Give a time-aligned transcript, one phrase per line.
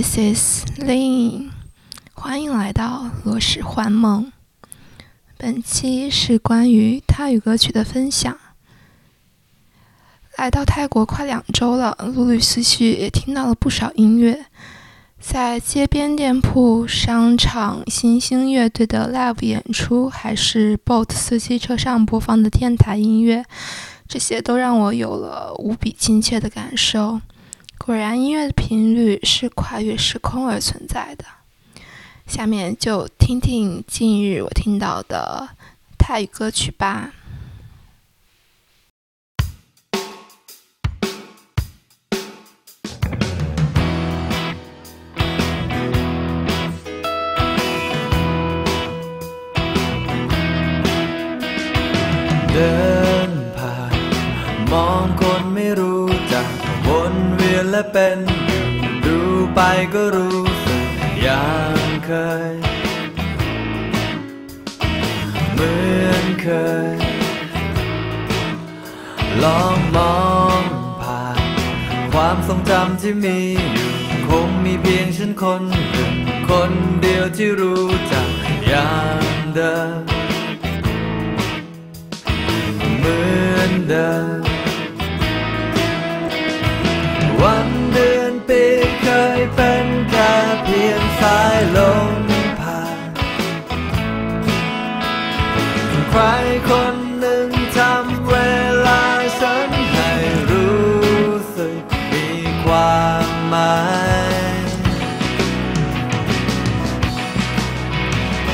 [0.00, 1.50] This is Lin，
[2.14, 4.32] 欢迎来到《罗氏幻梦》。
[5.36, 8.34] 本期是关于泰语歌曲的分享。
[10.38, 14.46] 来到泰国快两周了，陆陆续续也听到了不少音乐，
[15.20, 23.44] 在街边店铺、商场、新兴乐队的 live 演出，还是 boat 司机车上播放的电台音乐，
[24.08, 27.20] 这些都让我有了无比亲切的感受。
[27.82, 31.24] 果然，音乐的频率是跨越时空而存在的。
[32.26, 35.48] 下面就听听近日我听到的
[35.98, 37.10] 泰语歌曲吧。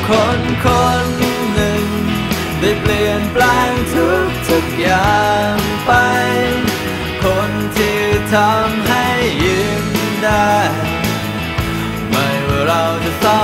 [0.09, 0.67] คนค
[1.05, 1.06] น
[1.55, 1.87] หนึ่ง
[2.61, 5.56] ได้เปลี่ยนแปลงทุกทุกอย่าง
[5.87, 5.93] ไป
[7.25, 8.00] คนที่
[8.34, 9.06] ทำให้
[9.44, 9.84] ยิ้ม
[10.25, 10.55] ได้
[12.11, 13.43] ไม่ว่าเราจะเศร้า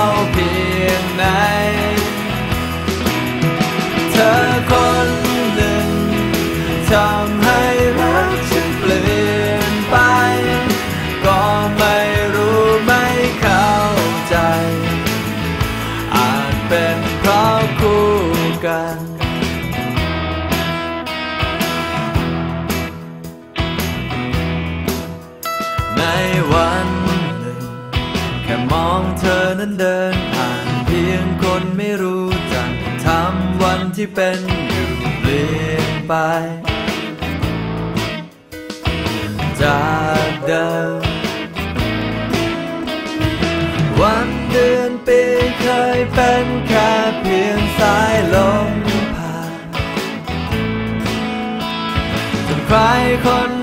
[34.05, 36.13] ที่เป็นอยู่เปลี่ยนไป
[39.61, 39.83] จา
[40.27, 41.01] กเดิม
[43.99, 45.21] วันเดือนปี
[45.59, 48.35] เคยเป็นแค่เพียงสายล
[48.67, 48.69] ม
[49.15, 49.51] ผ่าน
[52.47, 52.77] จนใคร
[53.25, 53.62] คน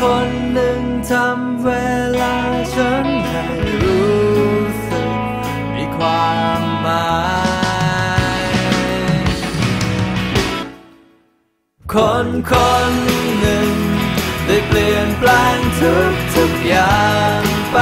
[0.00, 1.70] คนหนึ่งทำเว
[2.20, 2.36] ลา
[2.74, 3.44] ฉันให้
[3.82, 5.10] รู้สึก
[5.74, 7.16] มีความหมา
[8.42, 8.44] ย
[11.94, 12.52] คนค
[12.90, 12.92] น
[13.40, 13.70] หนึ่ง
[14.46, 17.06] ได้เปลี่ยนแปลงทุกทุกอย่า
[17.38, 17.78] งไป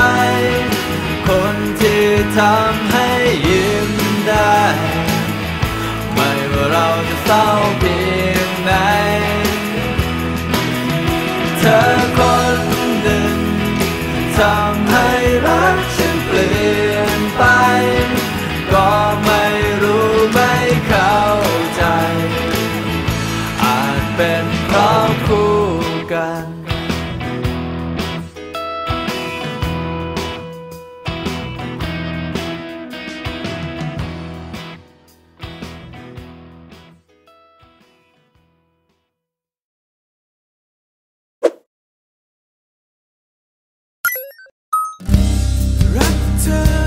[1.28, 2.04] คนที่
[2.38, 3.08] ทำให้
[3.48, 3.90] ยิ้ม
[4.28, 4.60] ได้
[6.14, 7.46] ไม่ว่าเราจะเศร้า
[7.80, 8.03] เพีย
[46.44, 46.83] เ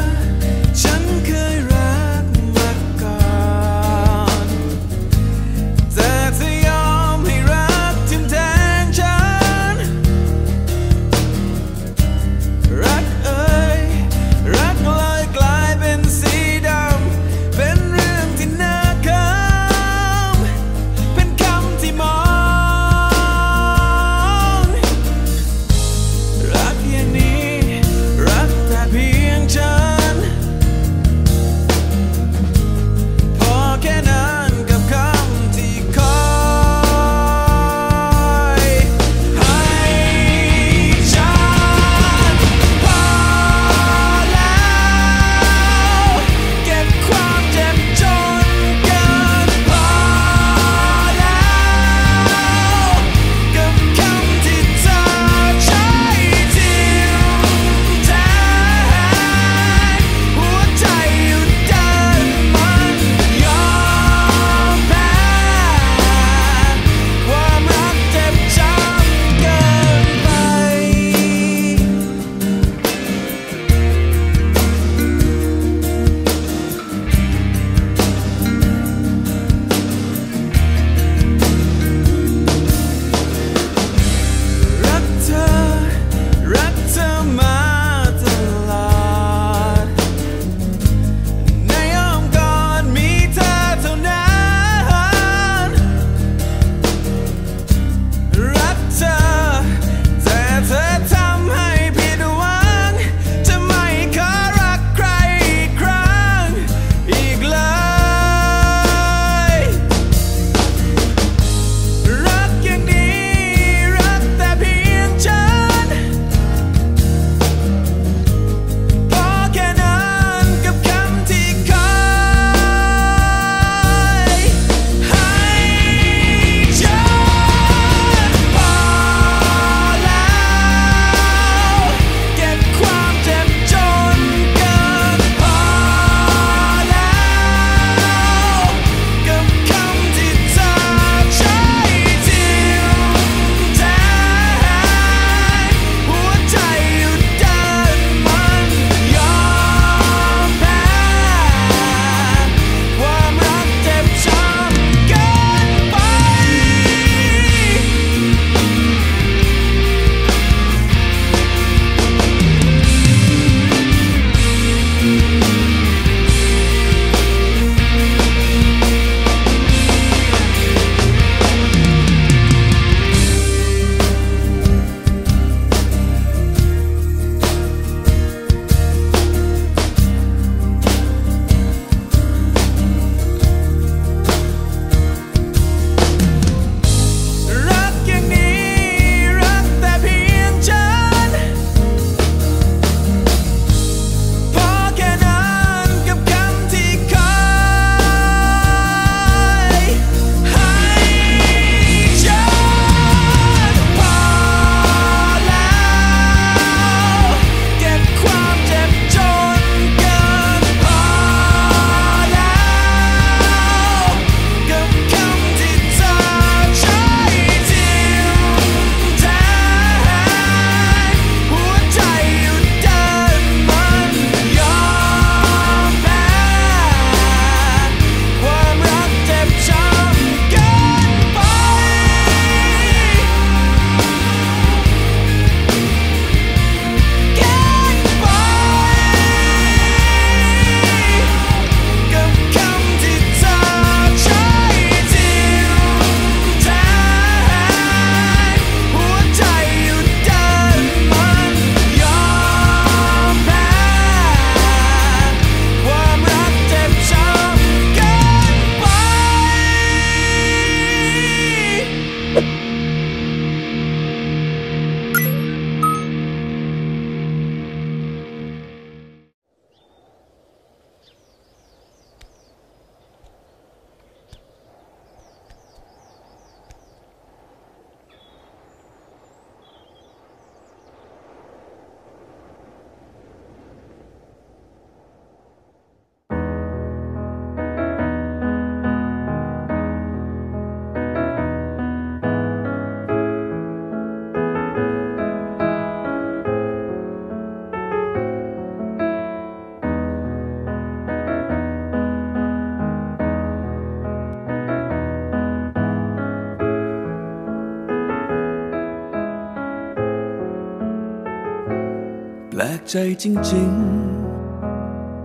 [312.92, 313.72] ใจจริง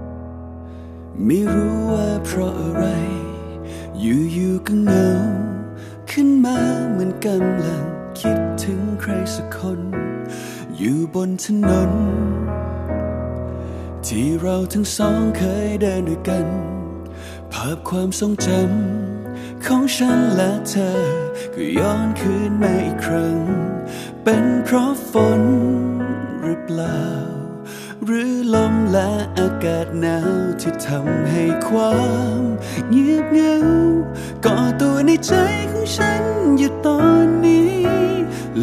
[0.06, 2.84] ๆ ไม่รู้ว่าเพราะอะไร
[4.00, 4.04] อ
[4.36, 5.10] ยู่ๆก็เหงา
[6.10, 6.58] ขึ้นมา
[6.90, 7.84] เหมือนกำลัง
[8.20, 9.80] คิดถึงใครสักคน
[10.76, 11.92] อยู่บนถนน
[14.06, 16.46] ที่เราทั้งสองเคยเดินด้วยกัน
[17.52, 20.92] ภาพความทรงจำของฉันและเธอ
[21.54, 23.38] ก็ย้อนคืนมาอีกครั้ง
[24.22, 25.42] เป็นเพราะฝน
[26.40, 27.21] หรือเปล่า
[28.06, 31.94] หรือลมและอากาศหนาวที่ทำให้ควา
[32.40, 32.42] ม
[32.90, 33.56] เงียบเหงา
[34.44, 35.32] ก่อตัวในใจ
[35.70, 36.22] ของฉัน
[36.58, 37.74] อยู่ตอนนี้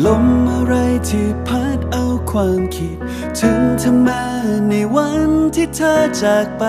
[0.06, 0.76] ลมอะไร
[1.10, 2.98] ที่พัดเอาความคิด
[3.40, 4.24] ถึงเธอมา
[4.70, 5.94] ในวันที่เธอ
[6.24, 6.64] จากไป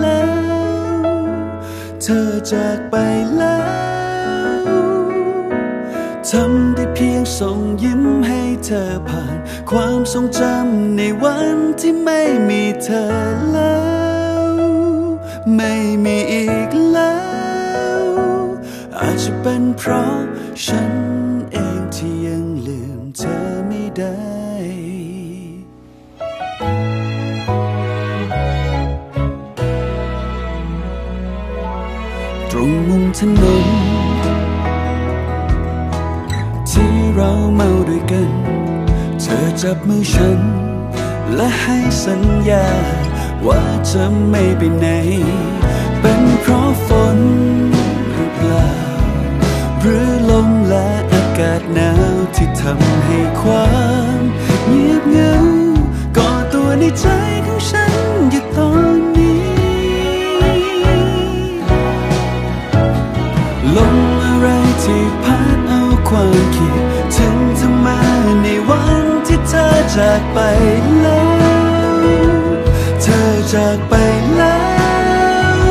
[0.00, 1.08] แล้ว
[2.02, 2.96] เธอจากไป
[3.36, 3.58] แล้
[4.62, 4.66] ว
[6.28, 6.85] ทำได้
[7.38, 9.38] ส่งยิ้มให้เธอผ่าน
[9.70, 13.04] ความทรงจำในวันที่ไม่มีเธอ
[13.52, 13.78] แล้
[14.42, 14.52] ว
[15.56, 15.72] ไม่
[16.04, 17.18] มีอีกแล้
[18.00, 18.04] ว
[18.98, 20.16] อาจจะเป็นเพราะ
[20.64, 20.92] ฉัน
[21.52, 23.36] เองที่ยังลืมเธอ
[23.68, 24.16] ไม่ได้
[32.50, 33.75] ตรงมุมถนน
[39.68, 40.40] จับมือฉัน
[41.34, 42.66] และให้สัญญา
[43.46, 44.86] ว่าจะไม่ไปไหน
[46.00, 47.18] เป็นเพราะฝน
[48.12, 48.72] หรือเปล่า
[49.80, 53.68] หรือลมและอากาศหนาวที่ทำให้ควา
[54.18, 54.20] ม
[54.66, 55.36] เงียบเหงา
[56.16, 57.06] ก่อตัวในใจ
[57.46, 57.94] ของฉัน
[58.30, 59.42] อยู่ตอนนี้
[63.76, 64.48] ลมอะไร
[64.84, 66.85] ที่พัดเอาความคิด
[69.94, 70.38] จากไป
[71.00, 71.22] แล้
[71.92, 71.96] ว
[73.02, 73.94] เธอจากไป
[74.36, 74.58] แล้
[75.56, 75.68] ว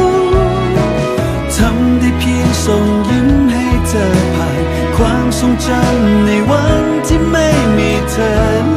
[1.56, 4.62] ทำได้เพียงส่งยิ้มให้เธอผ่าน
[4.98, 8.75] ความทรงจำในวันที่ไม่มีเธอ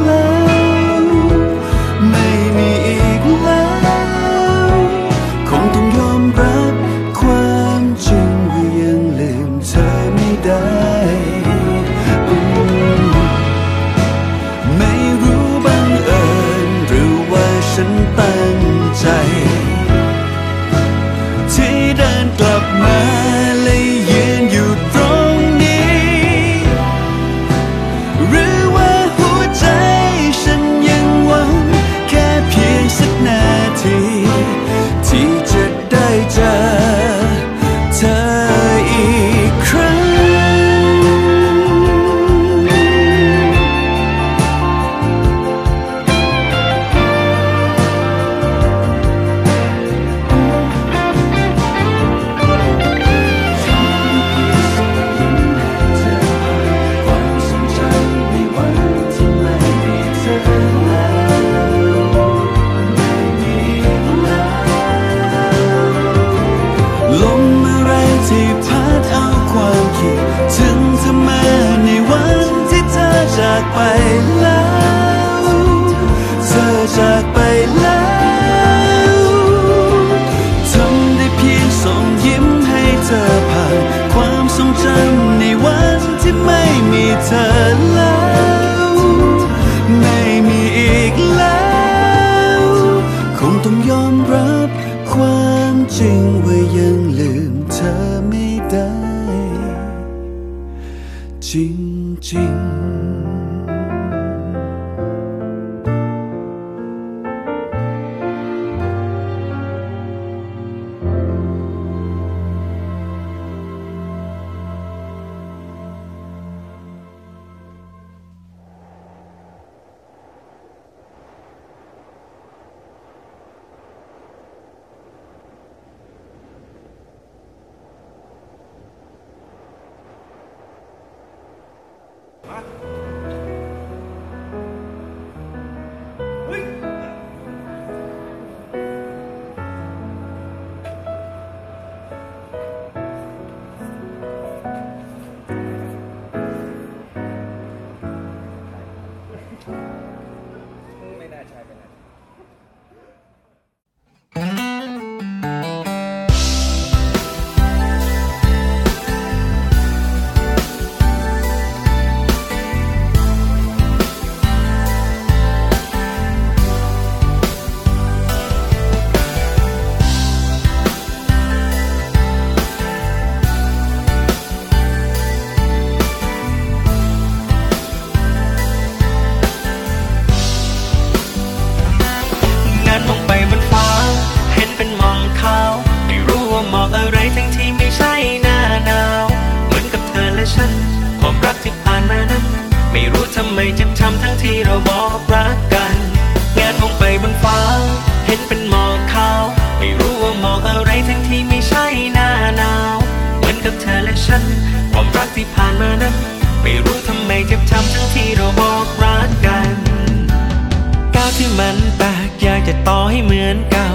[212.87, 213.89] ต่อให้เหมือนเก่า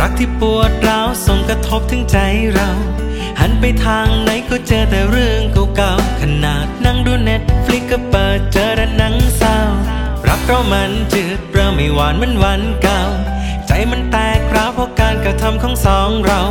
[0.00, 2.18] รักที่ปวดร้าวส่งกระทบถึงใจ
[2.54, 2.70] เรา
[3.40, 5.40] หันไปทางไหนก็เจอแต่เรื่อง
[5.76, 9.56] เก่าๆขนาดนั่งดูเน็ตฟลิกก็เปิดเจอแต่หนังเศร้า
[10.28, 13.00] รักเรามันจืดเริ่มไม่หวานเหมือนวันเก่า
[13.66, 16.42] ใจมันแตกร้าวเพราะการกระทำของสองเรา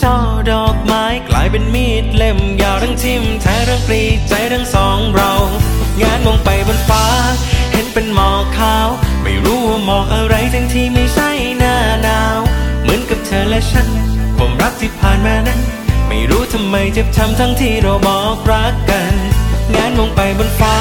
[0.00, 0.16] ช่อ
[0.50, 5.32] ดอกไม้กลายเป็นมีดเล่มยาวทั้งทิ่มแทงทั้งกรีดใจทั้งสองเรา
[6.02, 7.04] งานมองไปบนฟ้า
[7.82, 8.88] ห็นเป็นหมอกขาว
[9.22, 12.38] ไม่รู้ว่าหมอกอะไรทั้งที่ไม่ใช่หน้าหนาว
[12.82, 13.88] เหมือนกับเธอและฉัน
[14.36, 15.60] ความรักที่ผ่านมานั้น
[16.08, 19.14] ไม่รู้ทำไมเจ็บช้ำทั้งที่เราบอกรักกัน
[19.74, 20.76] งานมองไปบนฟ้า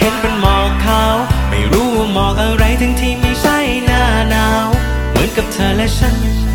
[0.00, 1.14] เห็นเป็นหมอกขาว
[1.50, 4.66] ไม่รู้ว่าหมอกอะไรทั้งที่ไม่ใช่หน้าหนาว
[5.10, 6.14] เหมือนกับเธอและฉัน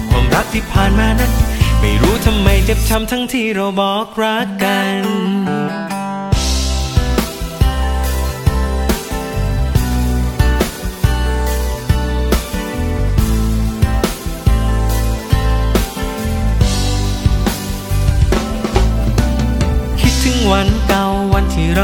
[0.09, 1.31] ความรักที่ผ่านมานั้น
[1.79, 6.00] ไม่รู้ทำไมเจ็บช้ำทั้งที่เราบอกรักกัน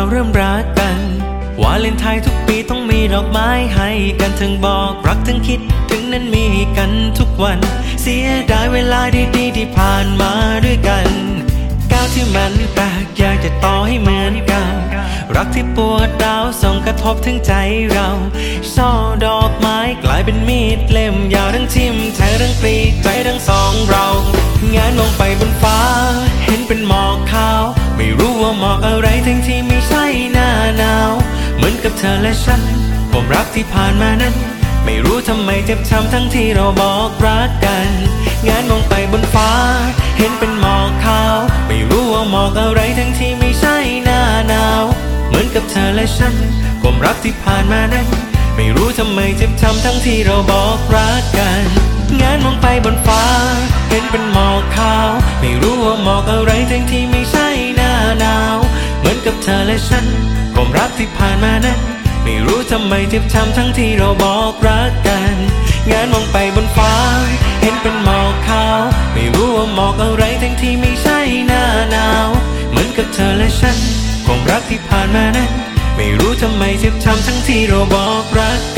[0.08, 1.00] เราเริ่มรักกัน
[1.62, 3.90] วาเลนไทน์ทุกปีต้องมีดอกไม้ให้
[4.22, 6.46] กันทั้งบอกรักทั้งคิดถึงนั้นมี
[6.78, 7.60] กันทุกวัน
[8.02, 9.02] เสียดายเวลา
[9.36, 10.32] ดีๆที่ผ่านมา
[10.66, 11.08] ด้วยกัน
[11.92, 14.66] ก้าวที่มันแปลกอยากจะต่อให้เหมือนเก่า
[15.36, 17.54] รักที่ปวดร้าวส่งกระทบถึงใจ
[17.92, 18.10] เรา
[18.74, 18.92] ช่อ
[19.26, 24.06] ดอกไม้กลายเป็นมีดเล่มยาวทั้งทิ่มแทงทั้งกรีดใจทั้งสองเรา
[24.76, 25.80] งานมองไปบนฟ้า
[26.44, 27.64] เห็นเป็นหมอกขาว
[27.98, 31.12] ไม่รู้ว่าหมอกอะไรทั้งที่ไม่ใช่หน้าหนาว
[31.56, 32.62] เหมือนกับเธอและฉัน
[33.12, 34.36] ความรักที่ผ่านมานั้น
[34.86, 37.90] ไม่รู้ทำไมเจ็บช้ำทั้งที่เราบอกรักกัน
[38.48, 39.52] งานมองไปบนฟ้า
[40.18, 41.36] เห็นเป็นหมอกขาว
[41.68, 44.84] ไม่รู้ว่าหมอกอะไรทั้งที่ไม่ใช่หน้าหนาว
[45.28, 46.36] เหมือนกับเธอและฉัน
[46.82, 48.08] ความรักที่ผ่านมานั้น
[48.56, 51.62] ไม่รู้ทำไมเจ็บช้ำทั้งที่เราบอกรักกัน
[52.22, 53.24] งานมองไปบนฟ้า
[53.90, 57.47] เห็นเป็นหมอกขาว ไม่รู้ว่าหมอกอะไรทั้งที่ไม่ใช่
[59.90, 60.06] ฉัน
[60.54, 61.80] ความรักที่ผ่านมานั้น
[62.24, 65.36] ไม่รู้ทำไมเจ็บช้ำทั้งที่เราบอกรักกัน
[65.92, 66.94] งานมองไปบนฟ้า
[67.62, 68.82] เห็นเป็นหมอกขาว
[69.14, 72.30] ไม่รู้ว่าหมอกอะไรทั้งที่ไม่ใช่หน้าหนาว
[72.70, 73.78] เหมือนกับเธอและฉัน
[74.26, 75.52] ความรักที่ผ่านมานั้น
[75.96, 78.77] ไม่รู้ทำไมเจ็บช้ำทั้งที่เราบอกรัก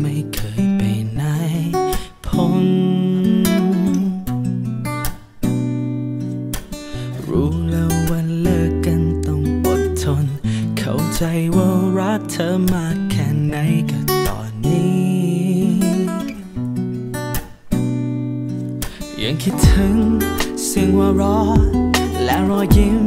[0.00, 0.82] ไม่เคยไป
[1.14, 1.22] ไหน
[2.26, 2.66] พ้น
[7.28, 10.26] รู้แล้วว่าเลิกกันต้องอดทน
[10.78, 11.22] เข้าใจ
[11.56, 13.56] ว่ารักเธอมากแค่ไหน
[13.90, 14.98] ก็ตอนนี้
[19.22, 19.96] ยังคิดถึง
[20.64, 21.38] เสียงว่าเรอ
[22.24, 23.04] และรอยยิ้ม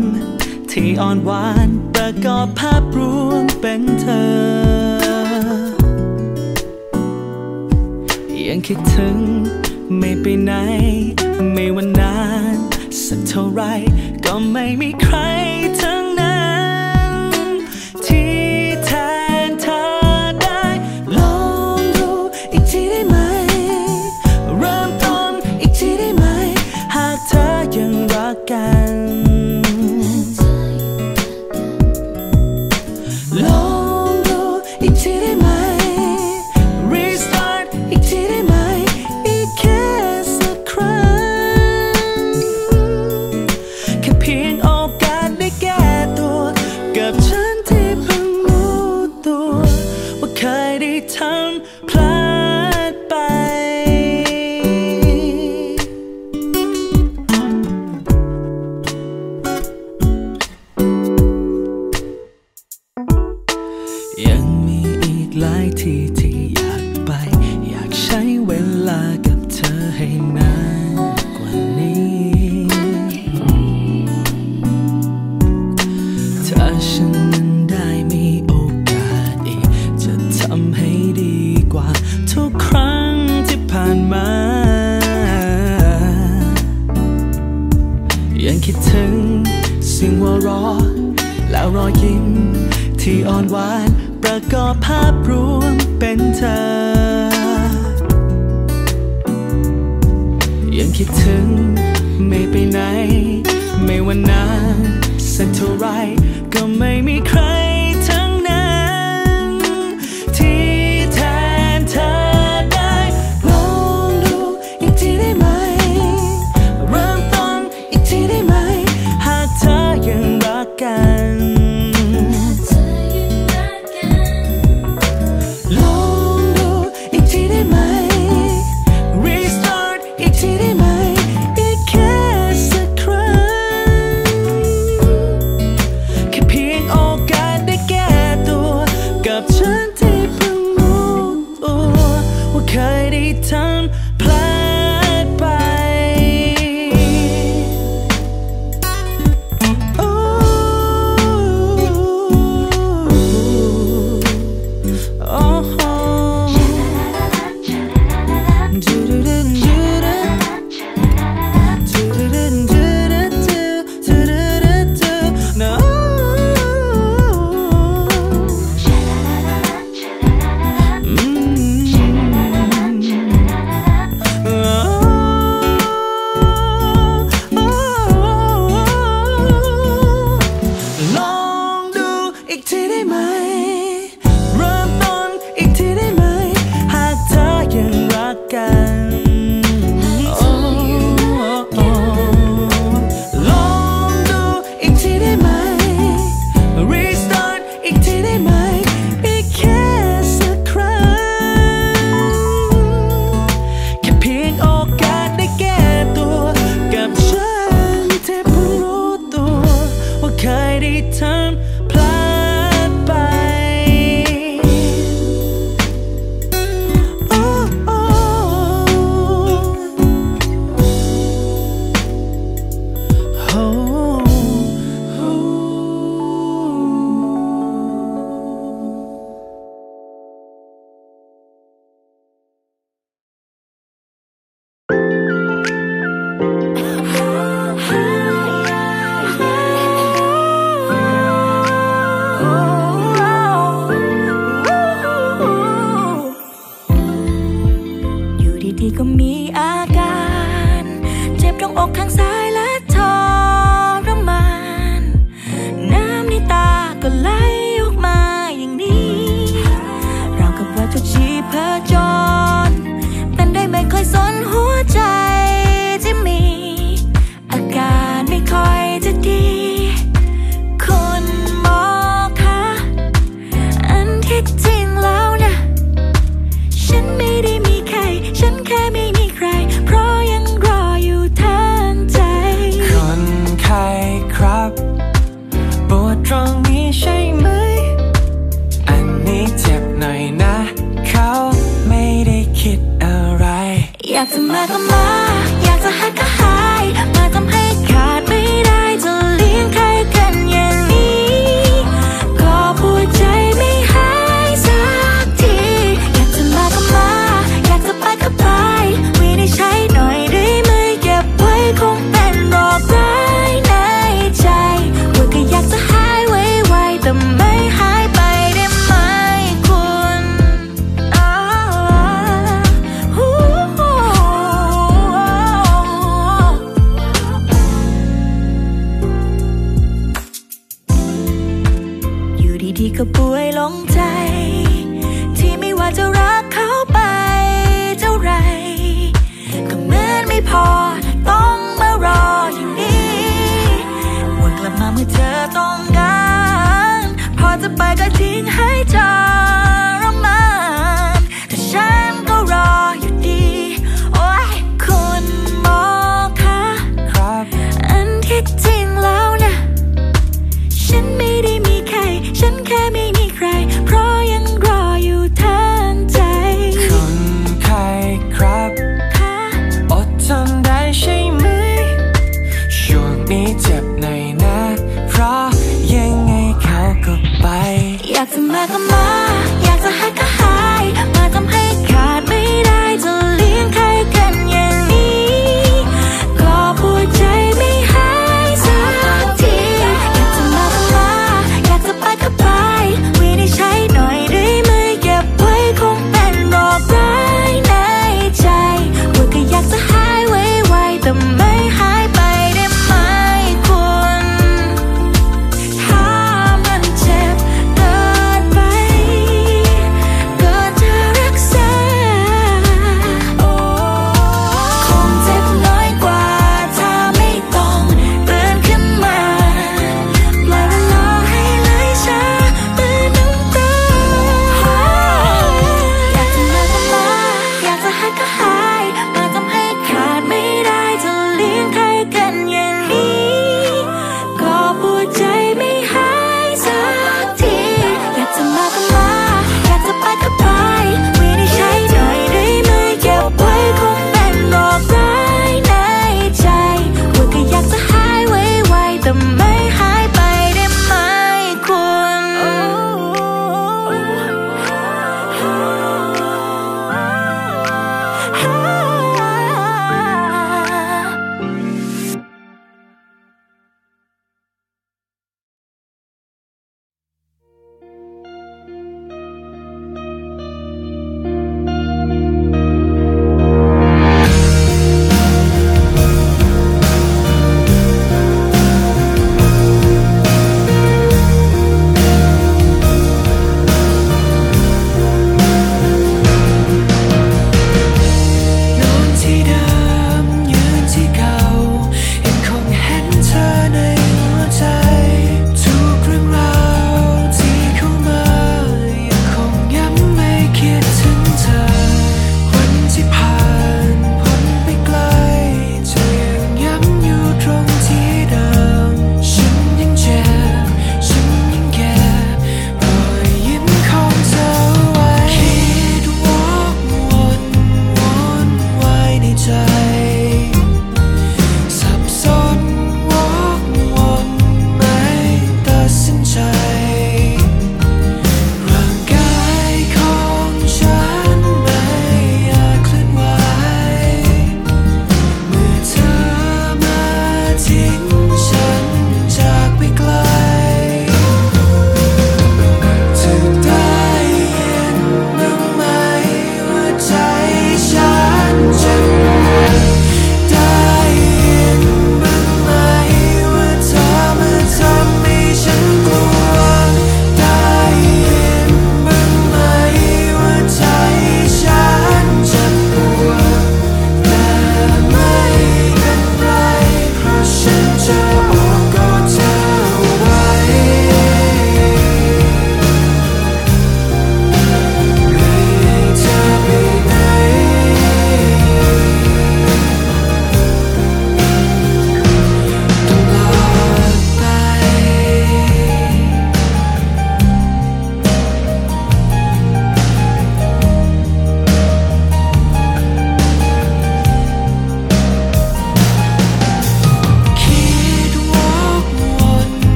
[0.71, 4.60] ที่อ่อนหวานประกอบภาพรวมเป็นเธอ
[8.93, 9.19] ถึง
[9.97, 10.51] ไม่ไปไหน
[11.53, 12.15] ไม่วันนา
[12.53, 12.55] น
[13.05, 13.61] สักเท่าไร
[14.25, 15.17] ก็ไม่มีใคร
[15.77, 15.90] เธอ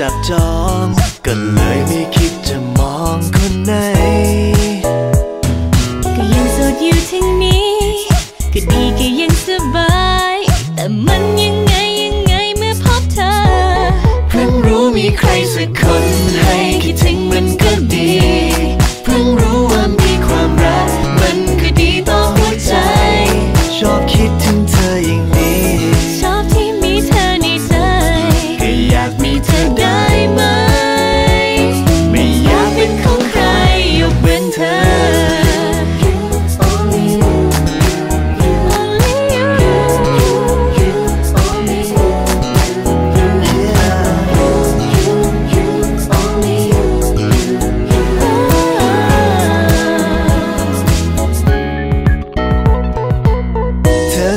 [0.00, 0.50] จับจอ
[0.82, 0.86] ง
[1.26, 2.21] ก็เลยไม่คิด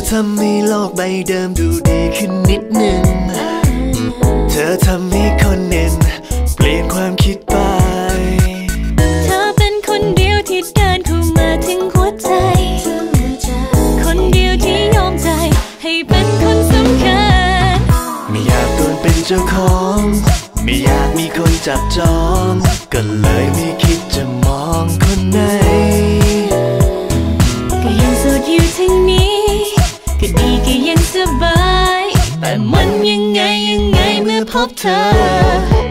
[0.10, 3.04] ทำให้โลกใบเดิมดูดีขึ้นนิดนึง
[4.50, 5.94] เธอทำให้คนเน้น
[6.56, 7.56] เปลี่ยนความคิดไป
[9.26, 12.32] เธอเป็นคนเดียวที่เดินเข้ามาถึงหัวใจ
[14.04, 15.30] คนเดียวที่ยอมใจ
[15.84, 17.24] ให้เป็นคนสำคั
[17.76, 17.78] ญ
[18.30, 20.02] ไม่อยากโดนเป็นเจ้าของ
[20.64, 22.18] ไม่อยากมีคนจับจอ
[22.50, 22.52] ง
[22.94, 25.40] ก็เลยไม่คิดจะมองคนไหน
[34.68, 35.02] บเธอ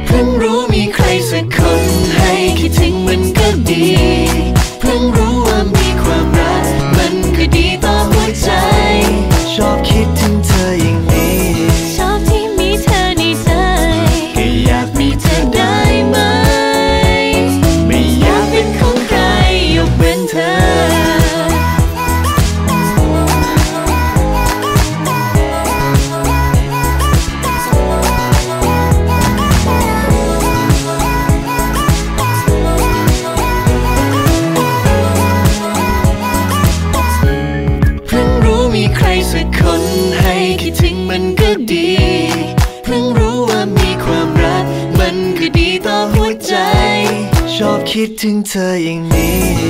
[0.06, 1.82] เพิ่งรู้มีใครสักคน
[2.16, 4.13] ให้คิดถึงมันก็ดี
[48.06, 49.63] คิดถึงเธออย่างนี้